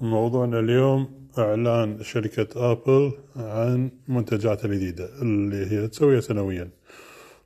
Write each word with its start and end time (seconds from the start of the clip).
موضوعنا 0.00 0.60
اليوم 0.60 1.28
إعلان 1.38 2.02
شركة 2.02 2.72
Apple 2.72 3.12
عن 3.36 3.90
منتجاتها 4.08 4.68
الجديدة 4.68 5.22
اللي 5.22 5.66
هي 5.70 5.88
تسويها 5.88 6.20
سنويا. 6.20 6.70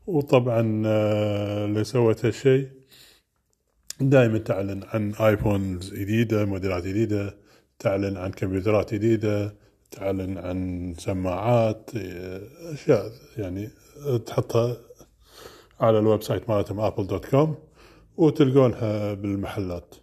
وطبعا 0.07 0.83
آه، 0.87 1.65
اللي 1.65 1.85
سوت 1.85 2.25
هالشيء 2.25 2.69
دائما 4.01 4.39
تعلن 4.39 4.83
عن 4.85 5.15
iPhone 5.15 5.79
جديدة 5.79 6.45
موديلات 6.45 6.85
جديدة 6.87 7.37
تعلن 7.79 8.17
عن 8.17 8.31
كمبيوترات 8.31 8.95
جديدة 8.95 9.55
تعلن 9.91 10.39
عن 10.39 10.95
سماعات 10.99 11.91
آه، 11.97 12.43
أشياء 12.73 13.13
يعني 13.37 13.71
تحطها 14.27 14.77
على 15.81 15.99
ال 15.99 16.23
website 16.23 16.51
مالتهم 16.51 16.81
Apple 16.81 17.07
dot 17.07 17.27
com 17.27 17.55
وتلقونها 18.17 19.15
بالمحلات. 19.15 19.95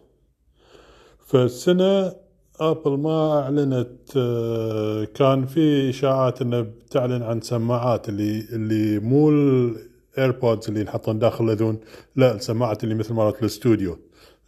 فالسنة 1.25 2.27
Apple 2.59 2.98
ما 2.98 3.42
أعلنت 3.42 4.18
آه، 4.18 5.04
كان 5.04 5.46
في 5.46 5.89
إشاعات 5.89 6.42
انه 6.42 6.61
بتعلن 6.61 7.24
عن 7.24 7.42
سماعات 7.42 8.10
اللي 8.10 8.39
اللي 8.39 9.00
مو 9.00 9.29
ال 9.29 9.47
AirPods 9.47 10.68
اللي 10.68 10.82
ينحطون 10.82 11.20
داخل 11.20 11.46
الأذون 11.46 11.79
لا 12.15 12.36
السماعات 12.36 12.84
اللي 12.84 12.96
مثل 12.96 13.14
مالت 13.14 13.39
الاستوديو 13.42 14.00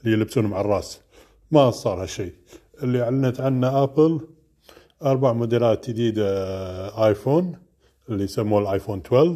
اللي 0.03 0.13
يلبسونهم 0.17 0.53
على 0.53 0.65
الراس. 0.65 1.01
ما 1.51 1.71
صار 1.71 2.01
هالشيء. 2.01 2.33
اللي 2.83 3.01
أعلنت 3.03 3.41
عنه 3.41 3.83
Apple 3.83 4.27
أربع 5.03 5.33
موديلات 5.33 5.89
جديدة 5.89 6.25
آه، 6.27 7.07
iPhone 7.07 7.55
اللي 8.09 8.23
يسموه 8.23 8.61
ال 8.61 8.67
iPhone 8.67 9.01
12 9.05 9.35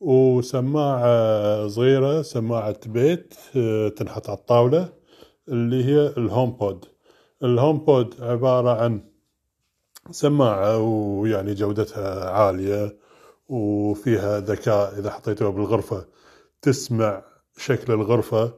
وسماعة 0.00 1.68
صغيرة 1.68 2.22
سماعة 2.22 2.76
بيت 2.86 3.34
آه، 3.56 3.88
تنحط 3.88 4.30
على 4.30 4.38
الطاولة 4.38 4.88
اللي 5.48 5.84
هي 5.84 6.06
الهوم 6.18 6.50
بود 6.50 6.84
الهوم 7.42 7.78
بود 7.78 8.14
عبارة 8.20 8.82
عن 8.82 9.00
سماعة 10.10 10.78
ويعني 10.78 11.54
جودتها 11.54 12.30
عالية 12.30 12.96
وفيها 13.48 14.40
ذكاء 14.40 14.98
إذا 14.98 15.10
حطيتوها 15.10 15.50
بالغرفة. 15.50 16.06
تسمع 16.62 17.22
شكل 17.56 17.92
الغرفة 17.92 18.54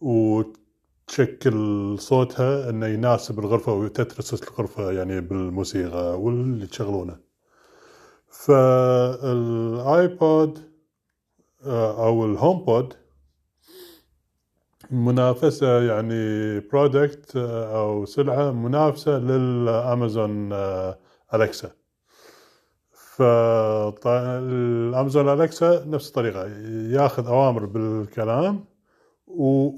وتشكل 0.00 1.96
صوتها 1.98 2.70
إنه 2.70 2.86
يناسب 2.86 3.38
الغرفة 3.38 3.72
وتترسس 3.72 4.42
الغرفة 4.42 4.92
يعني 4.92 5.20
بالموسيقى 5.20 6.20
واللي 6.20 6.66
تشغلونه. 6.66 7.16
فال 9.12 9.39
iPod 9.39 9.92
آه، 11.66 12.06
أو 12.06 12.24
ال 12.24 12.64
HomePod 12.64 12.94
منافسة 14.92 15.82
يعني 15.82 16.60
product 16.60 17.36
أو 17.36 18.04
سلعة 18.04 18.50
منافسة 18.52 19.18
لل 19.18 19.52
Amazon 19.52 20.52
Alexa. 21.34 21.70
فال 24.02 24.34
Amazon 24.34 25.28
Alexa 25.28 25.84
نفس 25.86 26.08
الطريقة 26.08 26.46
ياخذ 26.90 27.26
أوامر 27.26 27.64
بالكلام 27.66 28.64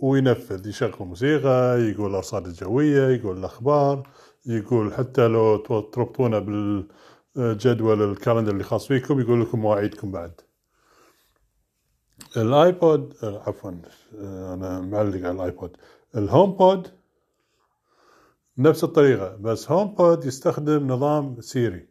وينفذ 0.03 0.67
يشغل 0.69 1.07
موسيقى 1.07 1.81
يقول 1.81 2.11
الأرصاد 2.11 2.47
الجوية 2.47 3.09
يقول 3.09 3.39
الأخبار 3.39 4.09
يقول 4.47 4.95
حتى 4.95 5.29
لو 5.29 5.57
تربطونه 5.81 6.39
بالجدول 6.39 8.11
ال 8.11 8.15
calendar 8.15 8.53
اللي 8.53 8.65
خاص 8.65 8.87
فيكم 8.89 9.21
يقول 9.21 9.41
لكم 9.43 9.59
مواعيدكم 9.61 10.11
بعد. 10.11 10.41
ال 12.37 12.52
iPod 12.52 13.15
عفوا 13.23 13.71
أنا 14.55 14.81
معلق 14.81 15.17
على 15.17 15.31
ال 15.31 15.38
iPod. 15.38 15.77
ال 16.17 16.53
HomePod 16.53 16.89
نفس 18.59 18.85
الطريقة 18.85 19.37
بس 19.37 19.71
HomePod 19.71 20.25
يستخدم 20.25 20.87
نظام 20.93 21.41
Siri 21.41 21.89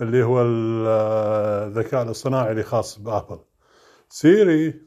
اللي 0.00 0.22
هو 0.22 0.42
الذكاء 0.42 2.02
الاصطناعي 2.02 2.50
اللي 2.50 2.62
خاص 2.62 2.98
ب 2.98 3.05
Apple 3.05 3.38
Siri 4.08 4.82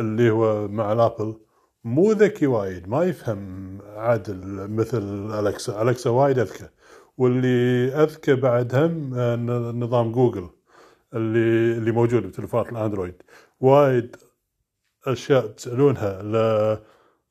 اللي 0.00 0.30
هو 0.30 0.68
مع 0.68 0.92
ال 0.92 0.99
Apple 0.99 1.34
مو 1.84 2.12
ذكي 2.12 2.46
وايد 2.46 2.88
ما 2.88 3.04
يفهم 3.04 3.78
عدل 3.86 4.68
مثل 4.70 5.02
Alexa 5.46 5.82
Alexa 5.82 6.10
وايد 6.10 6.38
أذكى. 6.38 6.68
واللي 7.18 7.88
أذكى 8.02 8.34
بعد 8.34 8.74
هم 8.74 9.14
نظام 9.80 10.12
جوجل 10.12 10.48
اللي 11.14 11.78
اللي 11.78 11.92
موجود 11.92 12.22
بتلفونات 12.22 12.72
ال 12.72 12.78
Android. 12.78 13.22
وايد 13.60 14.16
أشياء 15.06 15.46
تسألونها 15.46 16.22
ل 16.22 16.34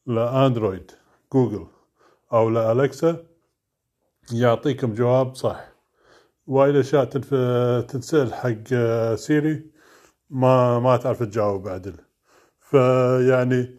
ل 0.05 0.16
Android 0.16 0.91
Google 1.33 1.67
أو 2.33 2.49
ل 2.49 2.62
Alexa 2.62 3.25
يعطيكم 4.33 4.93
جواب 4.93 5.35
صح. 5.35 5.69
وايد 6.47 6.75
أشياء 6.75 7.05
تنف... 7.05 7.29
تنسأل 7.91 8.33
حق 8.33 8.73
Siri 9.15 9.71
ما 10.29 10.79
ما 10.79 10.97
تعرف 10.97 11.23
تجاوب 11.23 11.67
عدل. 11.67 11.95
فيعني 12.59 13.77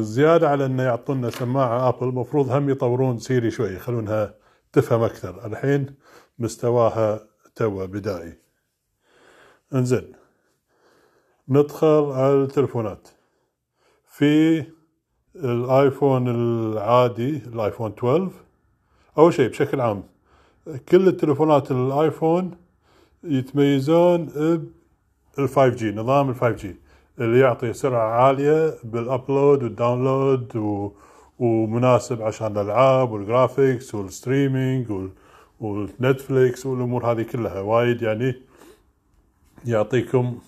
زيادة 0.00 0.48
على 0.48 0.66
إنه 0.66 0.82
يعطونا 0.82 1.30
سماعة 1.30 1.88
أبل 1.88 2.06
مفروض 2.06 2.50
هم 2.50 2.70
يطورون 2.70 3.18
سيري 3.18 3.50
شوي 3.50 3.68
يخلونها 3.68 4.34
تفهم 4.72 5.02
أكثر. 5.02 5.46
الحين 5.46 5.94
مستواها 6.38 7.28
توا 7.54 7.86
بدائي. 7.86 8.38
انزين. 9.74 10.12
ندخل 11.48 12.10
على 12.12 12.34
التلفونات. 12.34 13.08
في 14.06 14.64
الآيفون 15.36 16.28
العادي 16.28 17.36
الآيفون 17.36 17.92
12 17.98 18.30
أول 19.18 19.34
شيء 19.34 19.48
بشكل 19.48 19.80
عام 19.80 20.02
كل 20.88 21.08
التلفونات 21.08 21.70
ال 21.70 21.81
iPhone 21.81 22.50
يتميزون 23.24 24.24
بال 24.26 25.48
5 25.48 25.68
G 25.68 25.92
نظام 25.92 26.30
ال 26.30 26.34
5 26.34 26.50
G 26.50 26.76
اللي 27.20 27.38
يعطي 27.38 27.72
سرعة 27.72 28.08
عالية 28.10 28.74
بال 28.84 29.03
upload 29.03 29.62
وال 29.62 29.81
download 29.81 30.56
و... 30.56 30.92
ومناسب 31.38 32.22
عشان 32.22 32.46
الألعاب 32.52 33.12
وال 33.12 33.28
graphics 33.28 33.94
وال 33.94 34.15
streaming 34.15 35.10
وال 35.60 35.84
Netflix 35.84 36.66
والأمور 36.66 37.12
هذه 37.12 37.22
كلها. 37.22 37.60
وايد 37.60 38.02
يعني 38.02 38.34
يعطيكم 39.66 40.38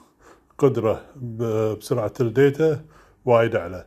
قدرة 0.60 1.00
بسرعة 1.16 2.12
ال 2.20 2.33
data 2.33 2.84
وايد 3.24 3.56
أعلى. 3.56 3.86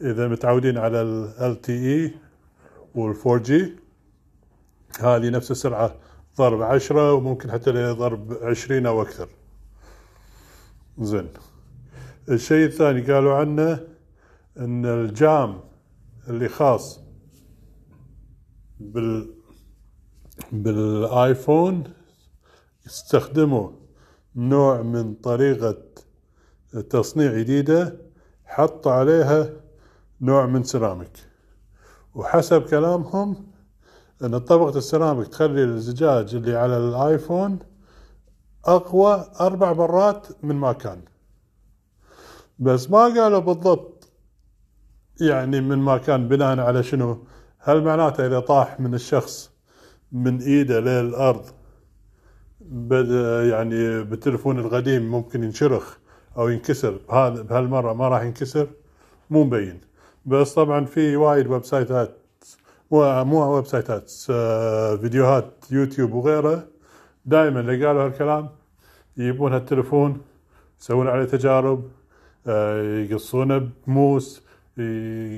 إذا 0.00 0.28
متعودين 0.28 0.78
على 0.78 1.02
ال 1.02 1.32
LTE 1.56 2.10
وال 2.94 3.16
4G 3.16 3.52
هذه 5.00 5.30
نفس 5.30 5.50
السرعة 5.50 5.94
ضرب 6.38 6.62
عشرة 6.62 7.12
وممكن 7.12 7.50
حتى 7.50 7.92
ضرب 7.92 8.32
عشرين 8.42 8.86
أو 8.86 9.02
أكثر. 9.02 9.28
زين. 10.98 11.28
الشيء 12.28 12.66
الثاني 12.66 13.12
قالوا 13.12 13.34
عنه 13.34 13.80
إن 14.58 14.86
الجام 14.86 15.60
اللي 16.28 16.48
خاص 16.48 17.00
بال 18.80 19.34
بالآيفون 20.52 21.84
يستخدموا 22.86 23.70
نوع 24.36 24.82
من 24.82 25.14
طريقة 25.14 25.91
تصنيع 26.80 27.38
جديدة 27.38 27.96
حط 28.44 28.88
عليها 28.88 29.50
نوع 30.20 30.46
من 30.46 30.62
سيراميك. 30.62 31.12
وحسب 32.14 32.62
كلامهم 32.62 33.46
إن 34.24 34.38
طبقة 34.38 34.78
السيراميك 34.78 35.28
تخلي 35.28 35.64
الزجاج 35.64 36.34
اللي 36.34 36.56
على 36.56 36.76
الآيفون 36.76 37.58
أقوى 38.64 39.30
أربع 39.40 39.72
مرات 39.72 40.26
من 40.42 40.56
ما 40.56 40.72
كان 40.72 41.02
بس 42.58 42.90
ما 42.90 42.98
قالوا 42.98 43.38
بالضبط 43.38 44.12
يعني 45.20 45.60
من 45.60 45.78
ما 45.78 45.98
كان 45.98 46.28
بناء 46.28 46.60
على 46.60 46.82
شنو. 46.82 47.24
هل 47.58 47.84
معناته 47.84 48.26
إذا 48.26 48.40
طاح 48.40 48.80
من 48.80 48.94
الشخص 48.94 49.50
من 50.12 50.40
إيده 50.40 50.80
للأرض 50.80 51.44
يعني 53.50 54.02
بالتلفون 54.04 54.58
القديم 54.58 55.10
ممكن 55.10 55.44
ينشرخ. 55.44 55.96
أو 56.38 56.48
ينكسر. 56.48 56.98
بهذا 57.08 57.42
بهالمرة 57.42 57.92
ما 57.92 58.08
راح 58.08 58.22
ينكسر 58.22 58.68
مو 59.30 59.44
مبين. 59.44 59.80
بس 60.26 60.54
طبعا 60.54 60.84
في 60.84 61.16
وايد 61.16 61.46
website 61.46 61.64
ات 61.64 62.16
مو 62.90 63.54
website 63.54 63.66
ات 63.66 64.12
آه، 64.30 64.96
فيديوهات 64.96 65.54
يوتيوب 65.70 66.12
وغيره 66.12 66.68
دائما 67.24 67.60
اللي 67.60 67.86
قالوا 67.86 68.04
هالكلام 68.04 68.48
يجيبون 69.16 69.52
هالتلفون 69.52 70.20
يسوون 70.80 71.08
عليه 71.08 71.24
تجارب 71.24 71.90
آه، 72.46 73.00
يقصونه 73.10 73.68
بموس 73.86 74.42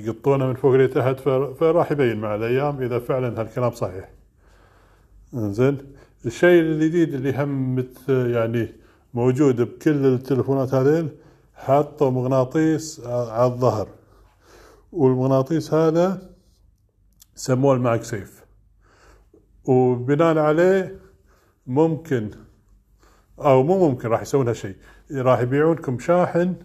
يقطونه 0.05 0.47
من 0.47 0.53
فوق 0.53 0.75
لتحت 0.75 1.19
فراح 1.59 1.91
يبين 1.91 2.17
مع 2.17 2.35
الأيام 2.35 2.81
إذا 2.81 2.99
فعلا 2.99 3.41
هالكلام 3.41 3.71
صحيح. 3.71 4.09
زين 5.33 5.77
الشيء 6.25 6.61
الجديد 6.61 7.13
اللي 7.13 7.43
هم 7.43 7.85
يعني 8.07 8.84
موجود 9.15 9.61
بكل 9.61 10.05
التلفونات 10.05 10.73
هذيل 10.73 11.09
حطوا 11.53 12.09
مغناطيس 12.09 13.01
على 13.05 13.53
الظهر. 13.53 13.87
والمغناطيس 14.91 15.73
هذا 15.73 16.31
سموه 17.35 17.73
ال 17.75 18.03
MagSafe 18.03 18.45
وبناء 19.65 20.37
عليه 20.37 20.99
ممكن 21.67 22.31
أو 23.39 23.63
مو 23.63 23.89
ممكن 23.89 24.09
راح 24.09 24.21
يسوون 24.21 24.47
هالشيء. 24.47 24.75
راح 25.11 25.39
يبيعون 25.39 25.75
لكم 25.75 25.99
شاحن 25.99 26.55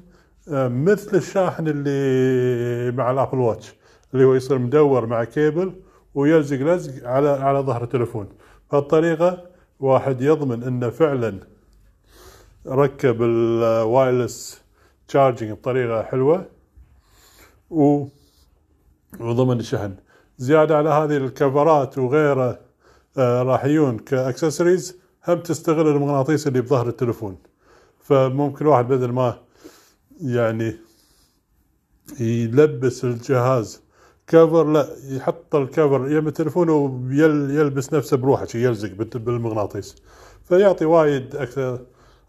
آه، 0.48 0.68
مثل 0.68 1.16
الشاحن 1.16 1.68
اللي 1.68 2.96
مع 2.96 3.10
ال 3.10 3.15
Apple 3.15 3.38
Watch 3.38 3.74
اللي 4.14 4.24
هو 4.24 4.34
يصير 4.34 4.58
مدور 4.58 5.06
مع 5.06 5.24
كيبل 5.24 5.72
ويلزق 6.14 6.56
لزق 6.56 7.08
على 7.08 7.28
على 7.28 7.58
ظهر 7.58 7.84
التليفون 7.84 8.28
بهالطريقة 8.72 9.44
واحد 9.80 10.20
يضمن 10.20 10.62
إنه 10.62 10.90
فعلا 10.90 11.49
ركب 12.66 13.22
ال 13.22 13.38
wireless 13.38 14.60
charging 15.08 15.52
بطريقة 15.52 16.02
حلوة 16.02 16.46
و 17.70 18.06
وضمن 19.20 19.60
الشحن 19.60 19.94
زيادة 20.38 20.76
على 20.76 20.88
هذه 20.88 21.16
الكفرات 21.16 21.98
وغيره 21.98 22.60
آه 23.18 23.42
راح 23.42 23.64
يجون 23.64 23.98
كاكسسوارز 23.98 24.96
هم 25.28 25.40
تستغل 25.40 25.88
المغناطيس 25.88 26.46
اللي 26.46 26.60
بظهر 26.60 26.88
التليفون 26.88 27.36
فممكن 28.00 28.66
واحد 28.66 28.88
بدل 28.88 29.12
ما 29.12 29.38
يعني 30.22 30.76
يلبس 32.20 33.04
الجهاز 33.04 33.80
كفر 34.26 34.72
لا 34.72 34.88
يحط 35.08 35.54
الكفر 35.54 36.10
يم 36.10 36.28
التليفون 36.28 36.68
ويلبس 36.68 37.92
نفسه 37.92 38.16
بروحه 38.16 38.46
يلزق 38.54 38.92
بالمغناطيس. 39.14 39.96
فيعطي 40.44 40.84
وايد 40.84 41.36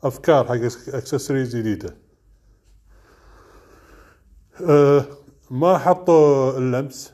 أفكار 0.04 0.46
حق 0.46 0.54
اكسسوارز 0.96 1.56
جديدة. 1.56 1.96
أه 4.70 5.06
ما 5.52 5.78
حطوا 5.78 6.58
اللمس. 6.58 7.14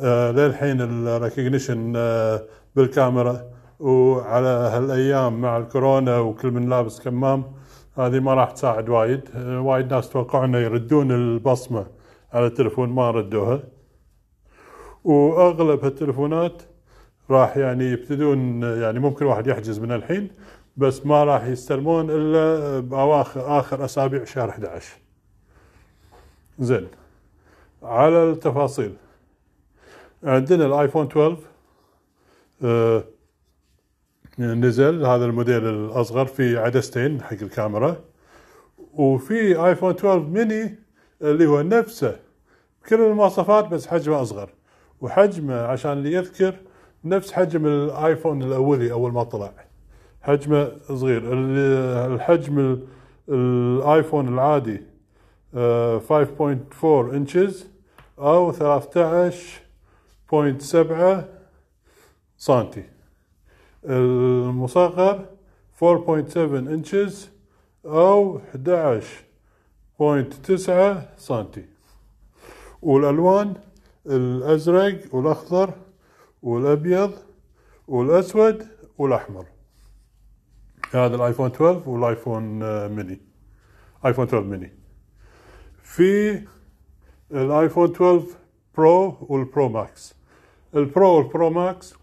أه 0.00 0.30
للحين 0.30 0.80
ال 0.80 0.89
recognition 0.89 1.92
أه 1.96 2.46
بالكاميرا. 2.76 3.50
وعلى 3.80 4.46
هالأيام 4.46 5.40
مع 5.40 5.56
الكورونا 5.56 6.18
وكل 6.18 6.50
من 6.50 6.68
لابس 6.68 7.00
كمام 7.00 7.44
هذه 7.98 8.20
ما 8.20 8.34
راح 8.34 8.50
تساعد 8.50 8.88
وايد. 8.88 9.28
أه 9.34 9.60
وايد 9.60 9.94
ناس 9.94 10.08
توقعوا 10.08 10.46
يردون 10.46 11.12
البصمة 11.12 11.86
على 12.32 12.46
التلفون 12.46 12.88
ما 12.88 13.10
ردوها. 13.10 13.62
وأغلب 15.04 15.84
هالتلفونات 15.84 16.62
راح 17.30 17.56
يعني 17.56 17.84
يبتدون 17.84 18.62
يعني 18.62 18.98
ممكن 18.98 19.26
واحد 19.26 19.46
يحجز 19.46 19.78
من 19.78 19.92
الحين. 19.92 20.30
بس 20.76 21.06
ما 21.06 21.24
راح 21.24 21.44
يستلمون 21.44 22.10
إلا 22.10 22.80
باواخر 22.80 23.58
آخر 23.58 23.84
أسابيع 23.84 24.24
شهر 24.24 24.48
11 24.48 24.96
زين. 26.58 26.88
على 27.82 28.30
التفاصيل. 28.30 28.94
عندنا 30.24 30.66
الايفون 30.66 31.06
12 31.06 31.36
آه 32.64 33.04
نزل. 34.38 35.06
هذا 35.06 35.24
الموديل 35.24 35.66
الأصغر 35.66 36.26
في 36.26 36.58
عدستين 36.58 37.22
حق 37.22 37.32
الكاميرا. 37.32 37.96
وفي 38.94 39.66
iPhone 39.66 39.90
12 39.90 40.18
ميني 40.18 40.78
اللي 41.22 41.46
هو 41.46 41.62
نفسه. 41.62 42.20
كل 42.88 43.00
المواصفات 43.00 43.68
بس 43.68 43.86
حجمه 43.86 44.22
أصغر. 44.22 44.50
وحجمه 45.00 45.62
عشان 45.62 45.92
اللي 45.92 46.12
يذكر 46.12 46.56
نفس 47.04 47.32
حجم 47.32 47.66
ال 47.66 47.77
iPhone 47.77 48.42
الأولي 48.42 48.92
أول 48.92 49.12
ما 49.12 49.22
طلع. 49.22 49.52
حجمه 50.22 50.72
صغير. 50.88 51.22
الحجم 52.14 52.78
ال 53.28 53.42
iPhone 53.42 54.28
العادي 54.28 54.82
5.4 55.52 57.14
inches 57.14 57.66
أو 58.18 58.52
13.7 58.52 61.24
سنتي. 62.38 62.84
المصغر 63.84 65.24
4.7 65.80 66.36
inches 66.36 67.30
أو 67.86 68.40
11.9 68.54 71.08
سنتي. 71.18 71.64
والالوان 72.82 73.54
الازرق 74.06 75.14
والأخضر 75.14 75.70
والأبيض 76.42 77.12
والأسود 77.88 78.66
والأحمر. 78.98 79.44
هذا 80.94 81.16
ال 81.16 81.21
iPhone 81.21 81.50
12 81.50 81.88
وال 81.88 82.01
iPhone 82.01 82.42
mini 82.88 83.20
iPhone 84.06 84.24
12 84.24 84.46
ميني 84.46 84.72
في 85.82 86.42
ال 87.30 87.39
iPhone 87.39 87.90
12 87.90 88.26
Pro 88.76 89.16
وال 89.20 89.39
Pro 89.39 89.68
Max 89.68 90.14
ال 90.74 90.85
Pro 90.85 91.16
وال 91.16 91.30
Pro 91.30 91.50
Max 91.50 91.94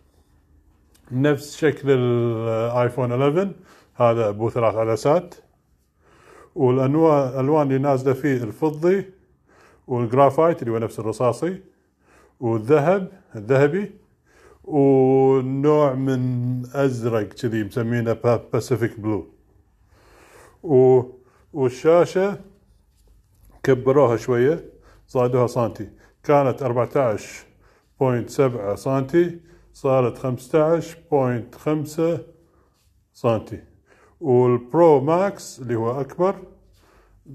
نفس 1.11 1.57
شكل 1.57 1.89
ال 1.91 2.08
iPhone 2.08 3.11
11 3.11 3.51
هذا 3.95 4.29
أبو 4.29 4.49
ثلاث 4.49 4.75
عدسات. 4.75 5.35
والانواع 6.55 7.29
الالوان 7.29 7.67
اللي 7.67 7.77
نازلة 7.77 8.13
فيه 8.13 8.43
الفضي 8.43 9.05
والجرافايت 9.87 10.61
اللي 10.61 10.73
هو 10.73 10.77
نفس 10.77 10.99
الرصاصي. 10.99 11.61
والذهب 12.39 13.11
الذهبي 13.35 13.91
ونوع 14.69 15.93
من 15.93 16.63
أزرق 16.73 17.23
كذي 17.23 17.63
مسمينه 17.63 18.13
Pacific 18.53 18.99
Blue 18.99 19.27
و 20.63 21.01
والشاشة 21.53 22.39
كبروها 23.63 24.17
شوية 24.17 24.65
زادوها 25.07 25.47
سنتي. 25.47 25.89
كانت 26.23 26.63
14.7 26.63 28.75
سنتي 28.75 29.39
صارت 29.73 30.17
15.5 30.17 32.01
سنتي. 33.13 33.63
وال 34.21 34.53
Pro 34.53 34.99
Max 34.99 35.59
اللي 35.59 35.75
هو 35.75 36.01
أكبر 36.01 36.35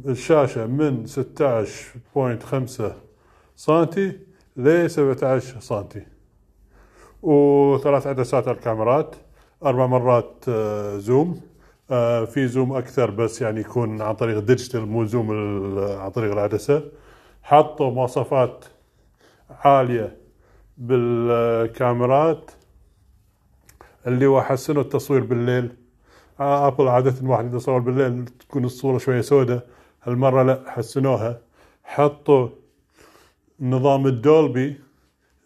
الشاشة 0.07 0.67
من 0.67 1.07
16.5 1.07 2.83
سنتي 3.57 4.19
ل 4.57 4.91
17 4.91 5.61
سنتي. 5.61 6.14
وثلاث 7.25 8.07
عدسات 8.07 8.49
الكاميرات 8.49 9.17
أربع 9.65 9.87
مرات 9.87 10.45
zoom. 10.97 11.41
في 12.27 12.47
zoom 12.47 12.73
أكثر 12.73 13.11
بس 13.11 13.43
يعني 13.43 13.61
يكون 13.61 14.03
عن 14.03 14.15
طريق 14.15 14.37
ال 14.37 14.43
digital 14.43 14.87
مو 14.87 15.05
zoom 15.05 15.31
عن 15.79 16.11
طريق 16.11 16.33
العدسة. 16.33 16.83
حطوا 17.43 17.91
مواصفات 17.91 18.65
عالية 19.51 20.17
بالكاميرات. 20.79 22.51
اللي 24.07 24.27
هو 24.27 24.43
حسنوا 24.43 24.83
التصوير 24.83 25.25
بالليل. 25.25 25.77
أبل 26.41 26.89
عادة 26.89 27.29
واحد 27.29 27.55
يصور 27.55 27.79
بالليل 27.79 28.25
تكون 28.25 28.65
الصورة 28.65 28.99
شوية 28.99 29.21
سوداء 29.21 29.67
هالمرة 30.03 30.43
لا 30.43 30.63
حسنوها. 30.67 31.41
حطوا 31.85 32.49
نظام 33.61 34.07
ال 34.07 34.18
Dolby. 34.18 34.84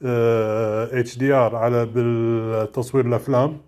HDR 0.02 1.56
على 1.56 1.86
بالتصوير 1.86 3.06
الأفلام. 3.06 3.60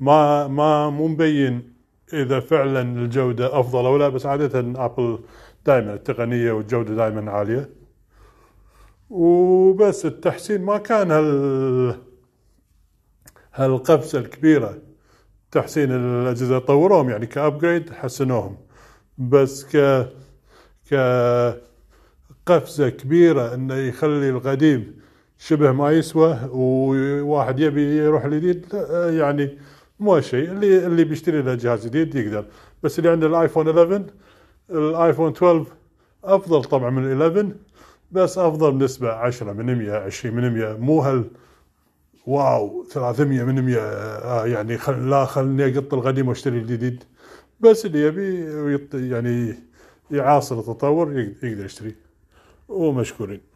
ما 0.00 0.46
ما 0.48 0.90
مو 0.90 1.08
مبين 1.08 1.74
إذا 2.12 2.40
فعلا 2.40 2.82
الجودة 2.82 3.60
أفضل 3.60 3.86
أو 3.86 3.96
لا 3.96 4.08
بس 4.08 4.26
عادة 4.26 4.84
ابل 4.84 5.18
دائما 5.66 5.94
التقنية 5.94 6.52
والجودة 6.52 6.94
دائما 6.94 7.30
عالية. 7.30 7.70
وبس 9.10 10.06
التحسين 10.06 10.62
ما 10.62 10.78
كان 10.78 11.10
هال 11.10 11.98
هالقفزة 13.54 14.18
الكبيرة. 14.18 14.78
تحسين 15.50 15.92
الأجهزة 15.92 16.58
طوروهم 16.58 17.10
يعني 17.10 17.26
ك 17.26 17.34
upgrade 17.34 17.92
حسنوهم. 17.92 18.56
بس 19.18 19.76
ك 19.76 20.06
ك 20.90 20.94
قفزه 22.46 22.88
كبيرة 22.88 23.54
إنه 23.54 23.74
يخلي 23.74 24.30
القديم 24.30 25.03
شبه 25.46 25.72
ما 25.72 25.90
يسوى 25.92 26.38
وواحد 26.52 27.60
يبي 27.60 27.96
يروح 27.98 28.24
الجديد 28.24 28.66
يعني 29.20 29.58
مو 30.00 30.20
شيء. 30.20 30.50
اللي 30.50 30.86
اللي 30.86 31.04
بيشتري 31.04 31.42
له 31.42 31.54
جهاز 31.54 31.86
جديد 31.86 32.14
يقدر. 32.14 32.44
بس 32.82 32.98
اللي 32.98 33.10
عنده 33.10 33.26
الآيفون 33.26 33.68
11 33.68 34.04
الآيفون 34.70 35.32
12 35.32 35.66
أفضل 36.24 36.64
طبعا 36.64 36.90
من 36.90 37.12
ال 37.12 37.22
11 37.22 37.52
بس 38.12 38.38
أفضل 38.38 38.72
بنسبه 38.72 39.12
10 39.12 39.52
من 39.52 39.78
100 39.78 39.92
20 39.92 40.34
من 40.36 40.54
100 40.54 40.76
مو 40.76 41.00
هال 41.00 41.24
واو 42.26 42.84
300 42.90 43.42
من 43.44 43.62
100 43.64 43.78
آه 43.78 44.46
يعني 44.46 44.78
خل 44.78 45.10
لا 45.10 45.24
خلني 45.24 45.66
أقط 45.66 45.94
القديم 45.94 46.28
وأشتري 46.28 46.58
الجديد. 46.58 47.04
بس 47.60 47.86
اللي 47.86 48.00
يبي 48.02 48.88
يعني 48.94 49.54
يعاصر 50.10 50.58
التطور 50.58 51.18
يقدر 51.42 51.64
يشتري. 51.64 51.94
ومشكورين. 52.68 53.53